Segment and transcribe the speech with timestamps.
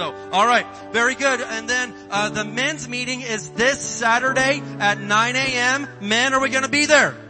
[0.00, 1.42] So, all right, very good.
[1.42, 5.86] And then uh, the men's meeting is this Saturday at 9 a.m.
[6.00, 7.14] Men, are we going to be there?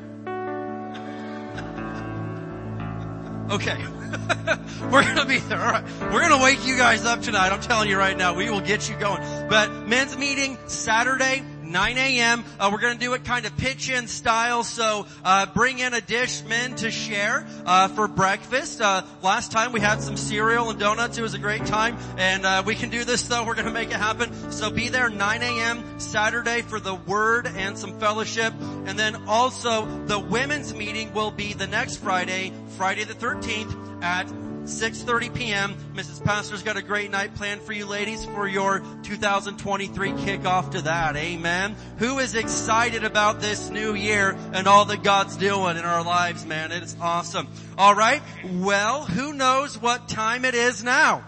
[3.51, 3.77] Okay.
[4.91, 5.61] We're gonna be there.
[5.61, 5.85] All right.
[6.13, 7.51] We're gonna wake you guys up tonight.
[7.51, 9.21] I'm telling you right now, we will get you going.
[9.49, 12.45] But men's meeting Saturday, 9 a.m.
[12.59, 14.65] Uh, we're going to do it kind of pitch in style.
[14.65, 18.81] So uh, bring in a dish, men, to share uh, for breakfast.
[18.81, 21.17] Uh, last time we had some cereal and donuts.
[21.17, 23.45] It was a great time, and uh, we can do this though.
[23.45, 24.53] We're going to make it happen.
[24.53, 26.01] So be there 9 a.m.
[26.01, 31.53] Saturday for the word and some fellowship, and then also the women's meeting will be
[31.53, 34.27] the next Friday, Friday the 13th at
[34.65, 35.75] 6.30 p.m.
[35.95, 36.23] Mrs.
[36.25, 41.17] Pastor's got a great night planned for you ladies for your 2023 kickoff to that.
[41.17, 41.75] Amen.
[41.99, 46.45] Who is excited about this new year and all that God's doing in our lives,
[46.47, 46.73] man?
[46.73, 47.49] It's awesome.
[47.79, 48.23] Alright.
[48.45, 51.25] Well, who knows what time it is now?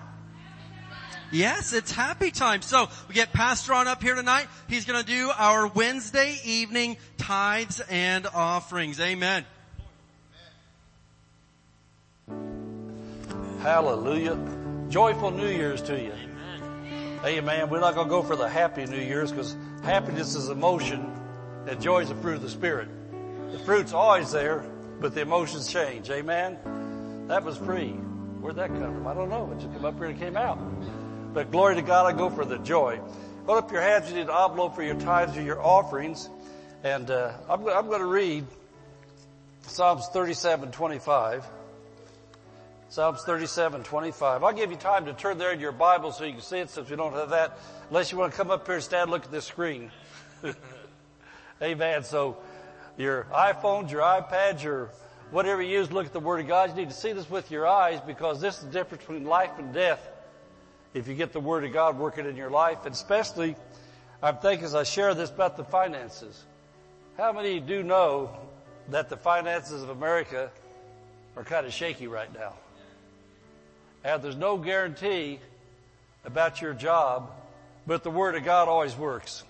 [1.33, 2.61] Yes, it's happy time.
[2.61, 4.47] So we get Pastor on up here tonight.
[4.69, 9.01] He's going to do our Wednesday evening tithes and offerings.
[9.01, 9.47] Amen.
[13.63, 14.37] Hallelujah.
[14.89, 16.13] Joyful New Year's to you.
[17.25, 17.71] Amen.
[17.71, 21.09] We're not going to go for the happy New Year's because happiness is emotion
[21.69, 22.89] and joy is the fruit of the Spirit.
[23.53, 24.65] The fruit's always there,
[25.01, 26.11] but the emotions change.
[26.11, 26.59] Amen.
[27.29, 27.91] That was free.
[28.41, 29.07] Where'd that come from?
[29.07, 29.49] I don't know.
[29.53, 30.59] It just came up here and came out.
[31.33, 33.01] But glory to God, I go for the joy.
[33.47, 34.09] Hold up your hands.
[34.11, 36.29] You need an envelope for your tithes or your offerings.
[36.83, 38.45] And uh, I'm, I'm going to read
[39.69, 41.47] Psalms 37, 25.
[42.93, 44.45] Psalms 37, 25.
[44.45, 46.69] I'll give you time to turn there in your Bible so you can see it
[46.69, 47.59] since we don't have that.
[47.89, 49.91] Unless you want to come up here and stand and look at this screen.
[51.62, 52.05] Amen.
[52.05, 52.37] So
[52.99, 54.91] your iPhones, your iPads, your
[55.31, 56.69] whatever you use, look at the Word of God.
[56.69, 59.53] You need to see this with your eyes because this is the difference between life
[59.56, 60.06] and death.
[60.93, 63.56] If you get the Word of God working in your life, and especially,
[64.23, 66.45] I'm thinking as I share this about the finances.
[67.17, 68.37] How many do know
[68.91, 70.50] that the finances of America
[71.37, 72.53] are kind of shaky right now?
[74.05, 75.39] And there's no guarantee
[76.25, 77.31] about your job,
[77.87, 79.45] but the Word of God always works.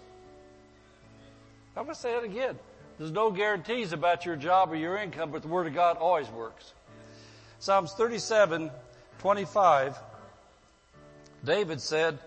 [1.77, 2.59] I'm going to say it again.
[2.99, 6.29] There's no guarantees about your job or your income, but the Word of God always
[6.29, 6.73] works.
[7.59, 8.71] Psalms 37,
[9.21, 9.97] 25.
[11.45, 12.19] David said,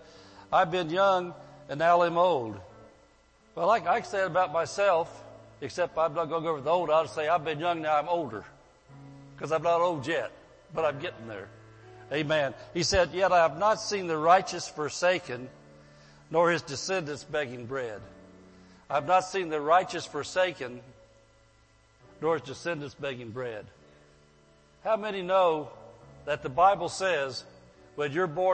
[0.52, 1.34] I've been young
[1.68, 2.58] and now I'm old.
[3.54, 5.24] Well, like I said about myself,
[5.60, 7.96] except I'm not going to go over the old, I'll say I've been young, now
[7.96, 8.44] I'm older.
[9.34, 10.30] Because I'm not old yet,
[10.74, 11.48] but I'm getting there.
[12.12, 12.54] Amen.
[12.72, 15.48] He said, yet I have not seen the righteous forsaken,
[16.30, 18.00] nor his descendants begging bread.
[18.88, 20.80] I have not seen the righteous forsaken,
[22.22, 23.66] nor his descendants begging bread.
[24.84, 25.70] How many know
[26.24, 27.44] that the Bible says
[27.96, 28.44] when you're born